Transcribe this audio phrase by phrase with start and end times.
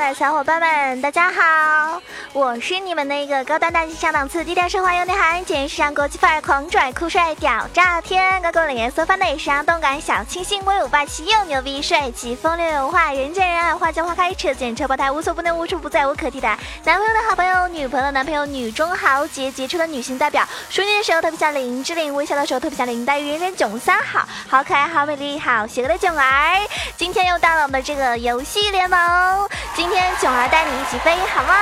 [0.00, 2.02] 的小伙伴们，大家好！
[2.36, 16.58] 我是你们那个高端大气上档次、低调奢华有内涵、简约时尚国际范儿、狂拽酷帅屌炸天、高冷颜色范内、时尚动感小清新、威武霸气又牛逼、帅气风流有话、人见人爱、花见花开、车见车爆胎、无所不能、无处不在、无可替代。
[16.84, 20.46] 男朋友的好朋友，女朋友的男朋友，女中豪杰、杰出的女性代表。
[20.68, 26.60] 熟女的时候特别像林志玲，微笑的时候特别像林黛玉，人人囧三好，好可爱、好美丽、好邪恶的囧儿。
[26.98, 31.54] 今天又到了我们的这个游戏联盟，今天囧儿带你一起飞，好吗？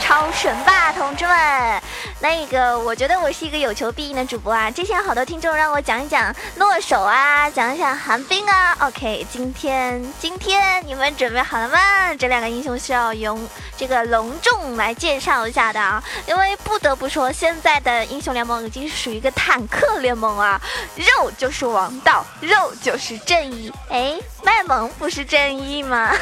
[0.00, 0.90] 超超神吧！
[0.94, 1.82] 同志们，
[2.20, 4.70] 那个我觉得我是一个有求必应的主播啊！
[4.70, 8.74] 之前好多听众让我讲一讲诺手啊，讲一讲寒冰啊。
[8.80, 12.14] OK，今天今天你们准备好了吗？
[12.18, 16.02] 这两个英雄需要用这个隆重来介绍一下的啊！
[16.26, 20.58] 因为不得不说，现在的英雄联盟已经是属于一个坦克联盟啊，
[20.96, 23.70] 肉就是王道，肉就是正义。
[23.90, 26.10] 哎，卖萌不是正义吗？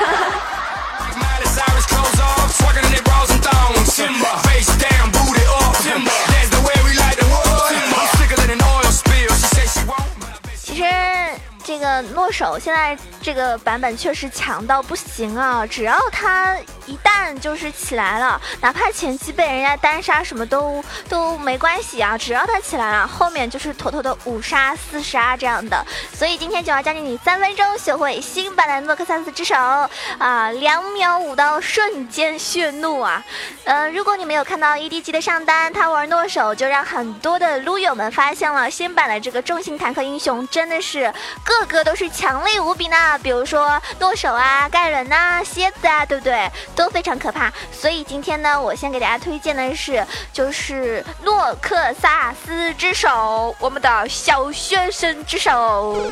[10.62, 10.84] 其实
[11.64, 15.66] 这个诺手现在这个版本确实强到不行啊！
[15.66, 16.56] 只要他
[16.86, 22.16] 一旦就是起来了，哪怕前期被人家单杀什么都都没关系啊！
[22.16, 25.84] 只要他起来了，后面就是妥妥的五杀四杀这样的。
[26.12, 29.54] 所以今天就要教你三分钟学会新版的诺克萨斯之手
[30.18, 30.50] 啊！
[30.50, 33.24] 两秒五刀瞬间血怒啊！
[33.64, 41.12] 呃，如果你没有看到 EDG 的上单，他玩诺手就让很多的撸友们发现了新版的这个重型坦克英雄真的是
[41.44, 43.18] 个个都是强力无比呢！
[43.22, 46.50] 比如说诺手啊、盖伦呐、蝎子啊，对不对？
[46.74, 47.52] 都非常可怕。
[47.72, 56.10] 所以今天呢，我先给大家推荐的是，就是诺克萨斯之手，我们的小学生之手。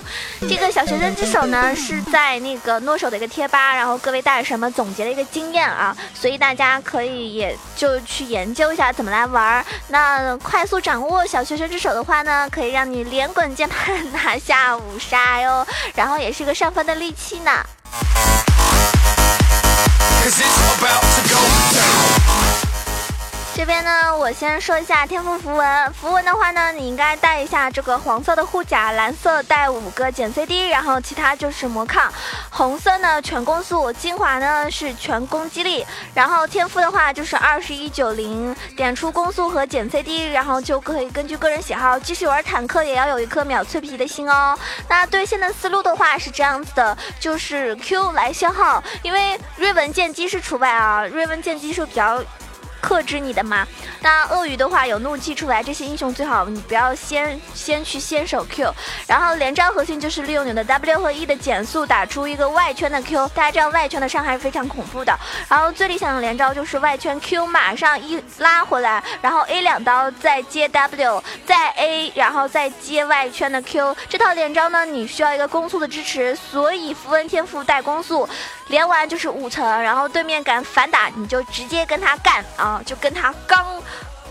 [0.48, 9.64] 这个小学生之手呢，是在那个诺手的一个贴吧，然后各位大神们总结的一个经验啊，所以大家可以也就去研究一下怎么来玩。
[9.88, 17.50] 那快速掌握小学生之手的话呢，可以让你连滚键盘拿下五杀哟，然后也是个上分的利器呢。
[20.22, 21.40] Cause it's about to go
[21.74, 22.11] down.
[23.54, 25.92] 这边呢，我先说一下天赋符文。
[25.92, 32.10] 符文的话呢，你应该带一下这个黄色的护甲，蓝色带五个减 CD，然后其他就是魔抗。
[32.48, 35.84] 红色呢全攻速，精华呢是全攻击力。
[36.14, 44.58] 然后天赋的话就是二十一九零，点出攻速和减 CD，然后就可以根据个人喜好，继续玩坦克也要有一颗秒脆皮的心哦。
[44.88, 52.18] 那对线的思路的话是这样子的，就是 Q 来消耗，因为瑞文剑姬是除外啊，瑞文剑姬是比较。
[52.82, 53.66] 克制你的嘛？
[54.00, 58.74] 那鳄鱼的话有怒气出来，这些英雄最好你不要先先去先手 Q，
[59.06, 65.16] 然后连招核心就是利用你的 W 和 E 的减速打出一个外圈的 Q，大家知道外圈的伤害是非常恐怖的。
[65.48, 73.96] 然后最理想的连招就是外圈 Q 马上一拉回来，然后 A 两刀再接 W，再 A，然后再接外圈的 Q。
[74.08, 78.28] 这套连招呢，你需要一个攻速的支持，所以符文天赋带攻速，
[78.72, 82.80] 连完就是五层，然后对面敢反打，你就直接跟他干啊！
[82.86, 83.66] 就跟他刚，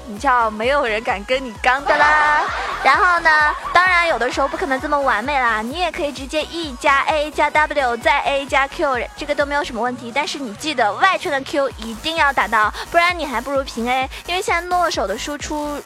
[0.07, 2.41] 你叫没有人敢跟你刚的啦。
[2.83, 3.29] 然后呢，
[3.71, 10.11] 当然有的时候不可能这么完美啦，你也可以直接 E 加 A 加 W 再 A 加 Q，这个都没有什么问题。
[10.13, 14.09] 但是你记得外圈的 Q 一定要打到，不然你还不如平 A。
[14.25, 15.79] 因为现在诺手的输出，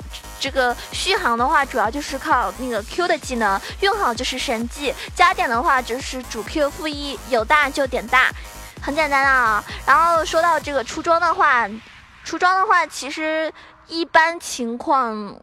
[0.46, 4.94] 这个续航的话，主要就是靠那个 Q 的技能，用好就是神技。
[5.16, 8.30] 加点的话就是主 Q 负一，有大就点大，
[8.80, 9.64] 很简单啊。
[9.88, 11.68] 然后说到这个出装的话。
[12.24, 13.52] 出装的话，其实
[13.88, 15.36] 一般情况，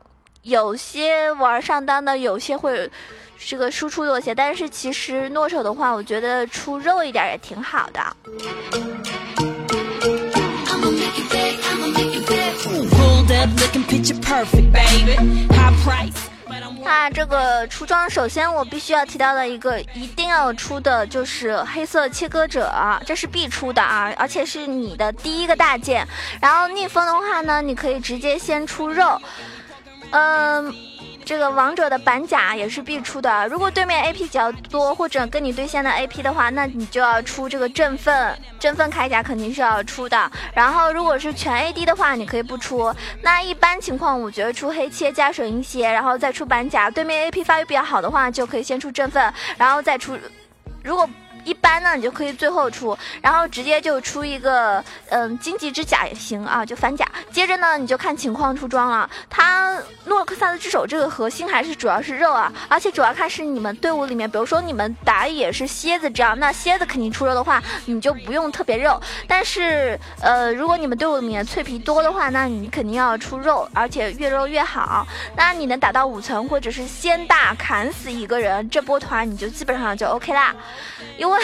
[0.42, 2.88] 有些玩上单的，有些会
[3.36, 8.16] 这个输出弱些，但是其实诺手的话，我觉得出肉一点也挺好的。
[16.94, 22.70] 那这个出装，首先我必须要提到的一个一定要出的就是黑色切割者，
[23.06, 26.06] 这是必出的啊，而且是你的第一个大件。
[26.38, 29.18] 然后逆风的话呢，你可以直接先出肉，
[30.10, 30.91] 嗯。
[31.24, 33.46] 这个王者的板甲也是必出的。
[33.48, 40.30] 如果对面 AP 比较多，或者跟你对线的 AP 的话，那你就要出这个振奋，振奋铠甲肯定是要出的。
[40.54, 42.94] 然后如果是全 AD 的话，你可以不出。
[43.22, 46.90] 那一般情况，我觉得出黑切加水银鞋，然后再出板甲。
[46.90, 50.18] 对面 AP 发育比较好的话，就可以先出振奋，然后再出。
[50.82, 51.08] 如果
[51.44, 57.06] 一般呢，你就可以最后出，然后直接就出一个嗯荆棘之甲也行啊，就反甲。
[57.30, 59.08] 接着呢，你就看情况出装了。
[59.28, 69.00] 他诺克萨斯之手这个核心还是主要是肉啊，而且主要看是你们队伍里面，比如说你们打野是蝎子这样，那蝎子肯定出肉的话，你就不用特别肉。
[69.26, 75.06] 但是呃，如果你们队伍里面脆皮多的话，那你肯定要出肉，而且越肉越好。
[75.36, 80.54] 那你能打到五层或者是先大砍死一个人，这波团你就基本上就 OK 啦。
[81.18, 81.40] 因为为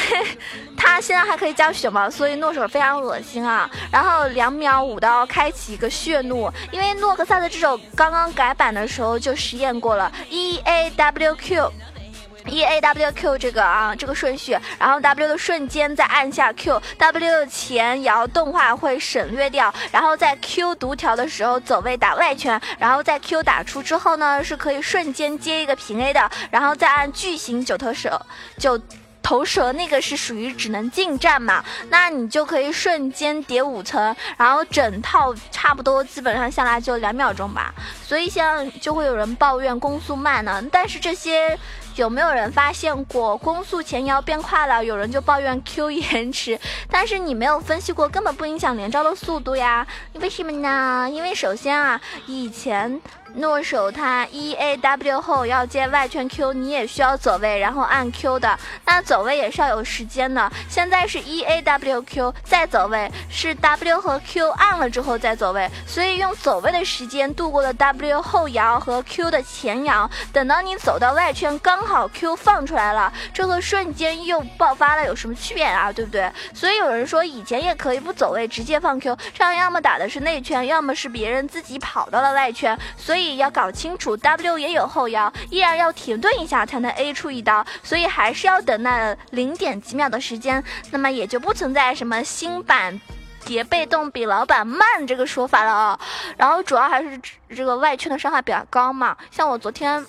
[0.77, 3.69] 他现在还可以加血嘛，所以诺手非常恶心啊。
[3.91, 26.01] 然后两秒五刀开启一个血怒，因为诺克萨斯这手刚刚改版的时候就实验过了，E A W Q，E A W Q 这个啊这个顺序，然后 W 的瞬间再按下 Q，W 前摇动画会省略掉，然后在 Q 读条的时候走位打外圈，然后在 Q 打出之后呢是可以瞬间接一个平
[26.01, 28.21] A 的，然后再按巨型九头蛇
[28.59, 28.81] 九。
[29.29, 37.75] 头蛇那个是属于只能近战嘛，那你就可以瞬间叠五层，然后整套差不多基本上下来就两秒钟吧。
[38.03, 41.59] 所以现在就会有人抱怨攻速慢呢，但是这些
[41.97, 44.83] 有没有人发现过攻速前摇变快了？
[44.83, 46.59] 有人就抱怨 Q 延迟，
[46.91, 49.87] 但是你没有分析过，根本不影响连招的速度呀。
[50.15, 51.07] 为什么呢？
[51.13, 52.99] 因为首先啊，以前。
[53.35, 60.51] 诺手他 E A W 后要接外圈 Q，你也需要走位，然后按 Q 的，那走位也是要有时间的。
[60.69, 75.93] 现在是 E A W Q 再走位，是 W 和 Q 按了之后再走位，所以用走位的时间度过了 W 后摇和 Q 的前摇，等到你走到外圈，刚好 Q 放出来了，这和瞬间又爆发了有什么区别啊？
[75.93, 76.29] 对不对？
[76.55, 83.18] 所以有人说以前也可以不走位直接放 Q，这样要么打的是内圈，要么是别人自己跑到了外圈，所以。
[83.19, 90.63] 所以要搞清楚，W 也有后摇，依然要停顿一下才能 A 出一刀，所以还是要等那零点几秒的时间，
[90.93, 93.01] 那么也就不存在什么新版
[93.45, 96.01] 叠被动比老板慢这个说法了啊。
[96.37, 100.07] 然后主要还是这个外圈的伤害比较高嘛，像我昨天。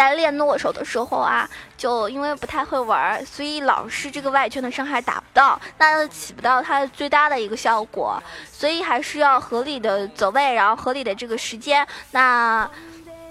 [0.00, 8.18] 在练诺手的时候啊，就因为不太会玩，所以老是这个外圈的伤害打不到，那起不到它最大的一个效果，
[8.50, 12.66] 所以还是要合理的走位，然后合理的这个时间，那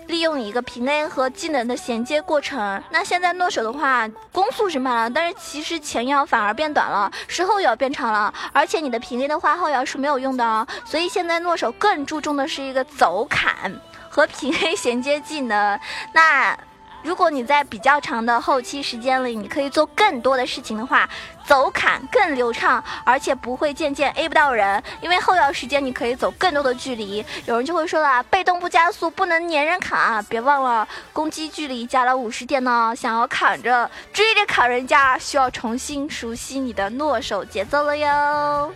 [0.06, 2.84] 利用一个平 A 和技能的衔接过程。
[2.92, 13.74] 那现在诺手的话，攻速是慢了，但是其实前摇反而变短了，是后摇变长了，而且你的平 A 的话后摇是没有用的哦，所以现在诺手更注重的是一个走砍。
[14.10, 15.80] 和平 A 衔接技能，
[16.14, 16.58] 那
[17.02, 21.08] 如果你在比较长的后期时间里，你可以做更多的事情的话，
[21.46, 27.26] 走砍更流畅，而且不会渐渐 A 不到人，因为后摇时间你可以走更多的距离。
[27.46, 32.94] 有人就会说了，被动不加速不能粘人砍啊，别忘了攻击距离加了五十点呢。
[32.94, 38.74] 想要砍着追着砍人家，需要重新熟悉你的诺手节奏了哟。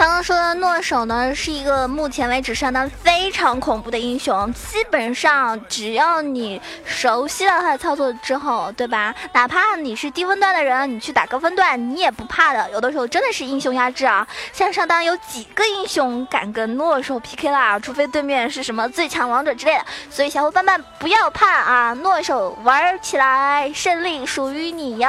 [0.00, 4.52] 康说的诺手呢，是一个目前为止上单非常恐怖的英雄。
[4.52, 9.14] 基本上只要你熟悉了他的操作之后，对吧？
[9.32, 12.70] 哪怕你是低分段的人，你去打高分段，你也不怕的。
[12.70, 14.26] 有的时候真的是英雄压制啊！
[14.52, 17.78] 像上单有几个英雄敢跟诺手 PK 啦？
[17.78, 19.84] 除非对面是什么最强王者之类的。
[20.10, 25.08] 所以小伙伴们不要怕啊，诺手玩起来，胜利属于你哟！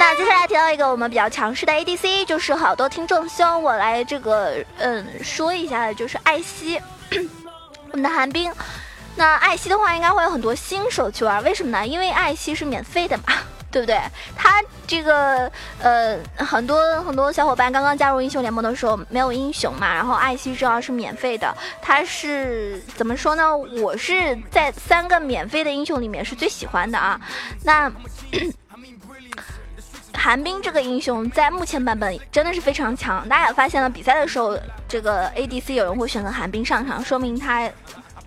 [0.00, 6.80] 那接下来提到一个我们比较强势的 ADC，就是好多听众希望我来这个嗯说一下，就是艾希，
[7.90, 8.52] 我们的寒冰。
[9.16, 11.86] 那艾希的话，应该会有很多新手去玩，为什么呢？
[11.86, 13.24] 因为艾希是免费的嘛，
[13.72, 13.98] 对不对？
[14.36, 15.50] 他这个
[15.82, 23.56] 呃很多很多小伙伴刚刚加入英雄联盟的时候没有英雄嘛，然后艾希正好是免费的，他是怎么说呢？
[23.56, 27.20] 我是在三个免费的英雄里面是最喜欢的啊，
[27.64, 27.90] 那。
[30.18, 34.58] 寒冰这个英雄在目前版本真的是非常强，大家也发现了，比赛的时候
[34.88, 37.70] 这个 ADC 有人会选择寒冰上场，说明他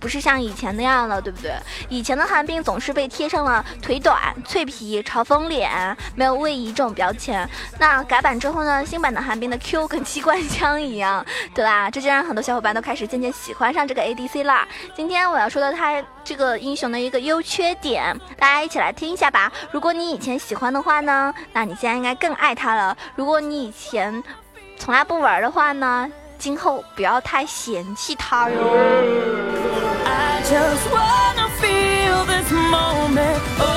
[0.01, 1.53] 不是像以前那样了，对不对？
[1.87, 7.47] 以前的寒冰总是被贴上了腿短、脆皮、嘲讽脸、没有位移这种标签。
[7.77, 8.83] 那改版之后呢？
[8.83, 11.89] 新版的寒冰的 Q 跟机关枪一样，对吧？
[11.89, 14.67] 这就让很多小伙伴都开始渐渐喜欢上这个 ADC 啦。
[14.95, 19.51] 今天我要说的他这个英雄的一个优缺点，大家一起来听一下吧。
[19.71, 22.97] 如果你以前喜欢的话呢，那你现在应该更爱他了。
[23.15, 24.23] 如果你以前
[24.79, 29.60] 从来不玩的话呢，今后不要太嫌弃他哟。
[30.51, 33.70] just wanna feel this moment.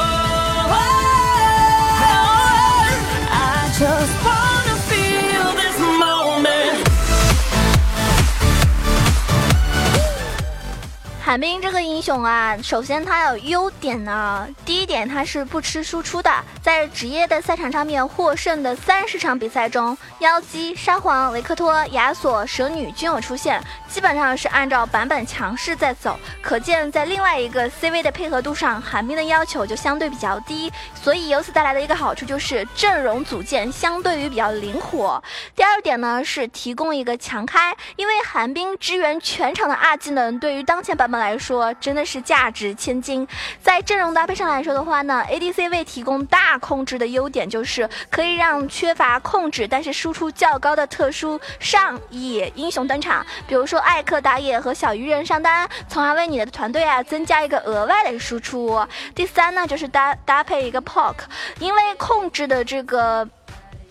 [11.25, 14.47] 寒冰这个英雄啊，首先他有优点呢。
[14.63, 26.21] 第一点，他是不吃输出的，在职业的赛场上面获胜的三十场比赛中，妖姬、沙皇、维克托、亚索、蛇女均有出现，基本上是按照版本强势在走。
[26.43, 35.25] 可见在另外一个 CV 的配合度上，寒冰的要求就相对比较低，所以由此带来的一个好处就是阵容组建相对于比较灵活。
[35.57, 41.14] 第二点呢是提供一个强开，因为寒冰支援全场的二技能，对于当前版本。
[41.19, 43.27] 来说真的是价值千金，
[43.61, 58.87] 在阵容搭配上来说的话呢，ADC 为提供大控制的优点就是可以让缺乏控制但是输出较高的特殊上野英雄登场，比如说艾克打野和小鱼人上单，从而为你的团队啊增加一个额外的输出。
[59.15, 61.17] 第三呢，就是搭搭配一个 POK，
[61.61, 63.29] 因为控制的这个。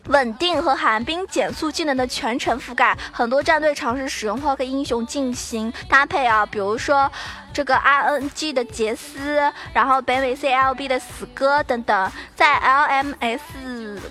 [0.07, 7.09] 稳定和寒冰减速技能的全程覆盖，很多战队尝试使用 POK 英雄进行搭配啊，比如说
[7.53, 12.11] 这个 RNG 的杰斯，然后北美 CLB 的死歌等等。
[12.35, 13.39] 在 LMS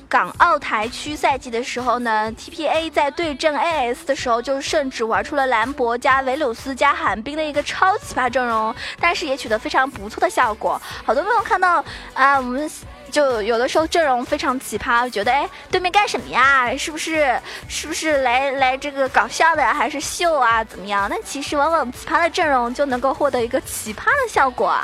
[0.09, 10.81] 港澳台区赛季的时候呢，TPA 在对阵 AS 的时候，就甚至玩出了兰博加维鲁斯加寒冰的一个超奇葩阵容，但是也取得非常不错的效果。
[11.05, 11.85] 好多朋友看到
[12.15, 12.71] 啊，我们。
[13.13, 16.75] 就有的时候阵容非常奇葩，觉得哎，对面干什么呀？
[16.77, 17.39] 是不是
[17.69, 20.65] 是不是来来这个搞笑的，还是秀啊？
[20.65, 21.07] 怎么样？
[21.11, 24.75] 那其实往往奇葩的阵容就能够获得一个奇葩的效果。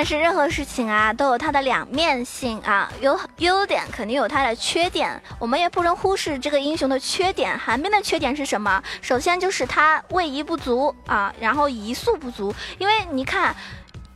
[0.00, 7.58] 但是任何事情啊，都有它的两面性啊，有优点肯定有它的缺点，我们也不能忽视这个英雄的缺点。
[7.58, 8.82] 寒冰的缺点是什么？
[9.02, 12.54] 首先就是他位移不足啊，然后移速不足。
[12.78, 13.54] 因为你看，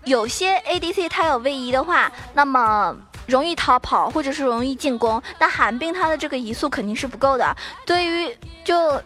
[0.04, 7.54] 有些 ADC 它有位移的话，那么容易逃跑或者是容易进攻，那寒冰它的这个移速肯定是不够的。
[7.84, 8.98] 对于就。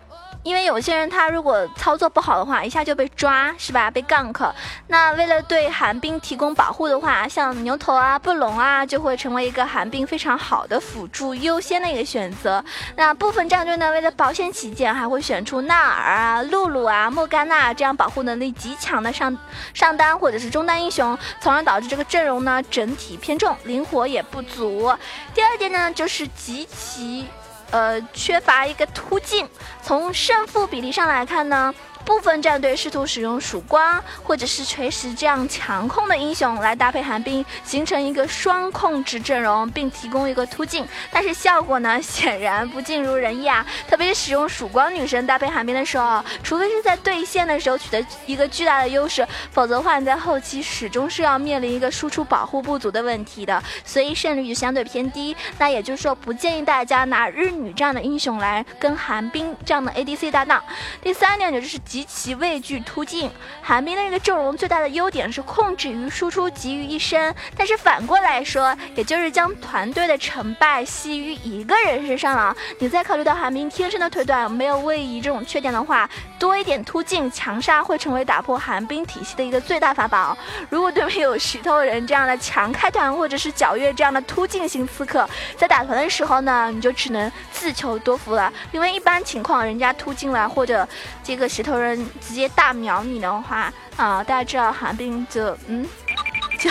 [0.45, 3.91] 因为有些人他如果操作不好的话，一下就被抓，是吧？
[3.91, 4.51] 被 gank。
[4.87, 12.65] 那为了对寒冰提供保护的话，像牛头啊、布隆啊，就会成为一个寒冰非常好的辅助优先的一个选择。
[12.97, 19.37] 那部分战队呢，为了保险起见，还会选出纳尔啊、露露啊、莫甘娜这样保护能力极强的上
[19.75, 24.91] 上单或者是中单英雄，从而导致这个阵容呢整体偏重，灵活也不足。
[25.35, 27.27] 第二点呢，就是极其。
[27.71, 29.49] 呃，缺乏一个突进。
[29.83, 31.75] 从胜负比例上来看呢？
[32.09, 43.65] 部分战队试图使用曙光或者是锤石这样强控的英雄来搭配寒冰，形成一个双控制阵容，并提供一个突进，但是效果呢显然不尽如人意啊！
[43.87, 55.37] 特别是使用曙光女神搭配寒冰的时候，除非是在对线的时候取得一个巨大的优势，否则的话你在后期始终是要面临一个输出保护不足的问题的，所以胜率就相对偏低。
[55.59, 60.63] 那也就是说，不建议大家拿日女这样的英雄来跟寒冰这样的 ADC 搭档。
[61.03, 61.79] 第三点就是。
[61.89, 63.29] 极极其畏惧突进，
[63.61, 72.57] 寒冰的这个阵容最大的优点是控制与输出集于一身，但是反过来说，也就是将团队的成败系于一个人身上了。
[72.79, 80.39] 你再考虑到寒冰天生的腿短，没有位移这种缺点的话，多一点突进强杀会成为打破寒冰体系的一个最大法宝。
[80.71, 90.89] 如果对面有石头人这样的强开团，或者是皎月这样的突进型刺客，在打团的时候呢，你就只能自求多福了，因为一般情况人家突进了或者
[91.25, 91.88] 这个石头人。
[91.97, 95.87] 直接大秒你的话啊，大家知道寒冰就嗯
[96.59, 96.71] 就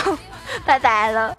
[0.65, 1.35] 拜拜了。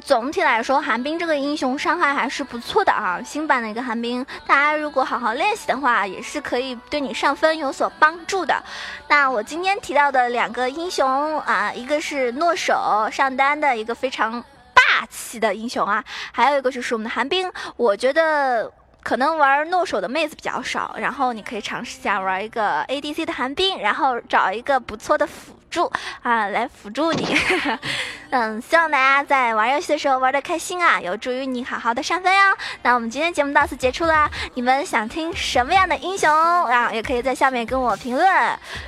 [0.00, 3.20] 总体来说，寒冰这个英雄伤害还是不错的啊。
[3.24, 8.62] 新版的一个寒冰，大家如果好好练习的话，也是可以对你上分有所帮助的。
[9.08, 14.42] 那我今天提到的两个英雄啊，一个是诺手上单的一个非常
[14.74, 18.72] 霸气的英雄啊，还有一个就是我们的寒冰，我觉得。
[19.02, 25.90] 可能玩诺手的妹子比较少，然后你可以尝试一下玩一个 ADC 的寒冰，然后找一个不错的辅助
[26.20, 27.34] 啊来辅助你。
[28.32, 32.56] 嗯，希望大家在玩游戏的时候玩的开心啊，有助于你好好的上分哦。
[32.82, 36.92] 那我们今天节目到此结束啦，你们想听什么样的英雄啊？
[36.92, 38.24] 也可以在下面跟我评论。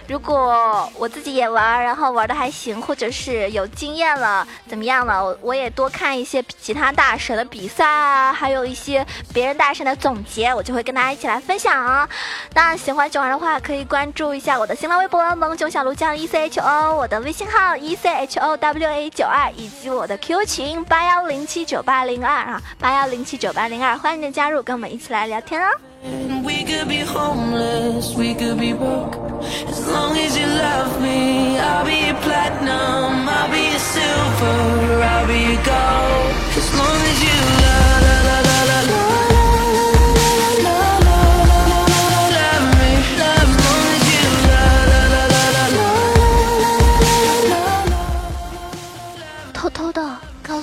[0.07, 5.25] 如果我自己也玩，然后玩的还行，或者是有经验了，怎么样了？
[5.25, 12.09] 我我也多看一些其他大神的比赛啊，还有一些别人大神的总结，我就会跟大家一起来分享。
[12.55, 19.27] 当然，喜欢九儿的话，可以关注一下我的新浪微博“萌囧小鹿酱 E C H O”，我的微信号 “E C H O W A 九”。
[19.33, 25.69] 二以及我的 Q 群八幺零七九八零二啊，八幺零七九八零二，欢迎你的加入，跟我们一起来聊天哦。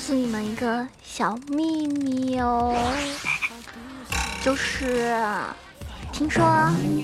[0.09, 2.75] 诉你们一个小秘密哦，
[4.43, 5.15] 就是
[6.11, 6.43] 听说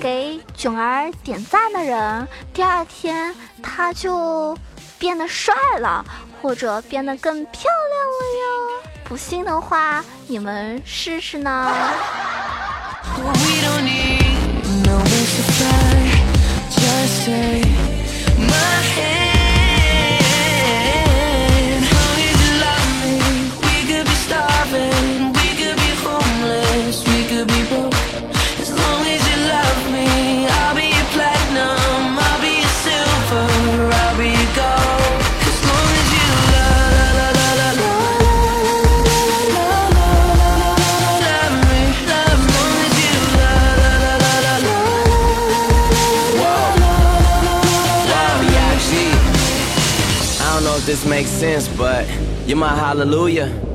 [0.01, 3.31] 给囧儿点赞的人，第二天
[3.61, 4.57] 他就
[4.97, 6.03] 变得帅了，
[6.41, 8.81] 或者变得更漂亮了哟。
[9.03, 11.71] 不信的话，你们试试呢。
[15.05, 16.15] this makes sense,
[17.21, 17.64] but
[52.55, 53.74] you're my hallelujah.